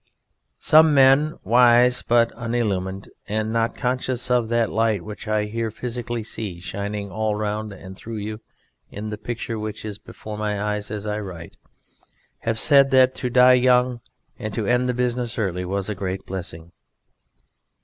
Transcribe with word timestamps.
Some 0.57 0.95
men, 0.95 1.35
wise 1.43 2.01
but 2.01 2.31
unillumined, 2.31 3.07
and 3.27 3.53
not 3.53 3.75
conscious 3.75 4.31
of 4.31 4.49
that 4.49 4.71
light 4.71 5.03
which 5.03 5.27
I 5.27 5.43
here 5.45 5.69
physically 5.69 6.23
see 6.23 6.59
shining 6.59 7.11
all 7.11 7.35
round 7.35 7.71
and 7.71 7.95
through 7.95 8.17
you 8.17 8.39
in 8.89 9.09
the 9.11 9.17
picture 9.19 9.59
which 9.59 9.85
is 9.85 9.99
before 9.99 10.39
my 10.39 10.59
eyes 10.59 10.89
as 10.89 11.05
I 11.05 11.19
write, 11.19 11.55
have 12.39 12.59
said 12.59 12.89
that 12.89 13.13
to 13.17 13.29
die 13.29 13.53
young 13.53 14.01
and 14.39 14.51
to 14.55 14.65
end 14.65 14.89
the 14.89 14.95
business 14.95 15.37
early 15.37 15.65
was 15.65 15.87
a 15.87 15.93
great 15.93 16.25
blessing. 16.25 16.71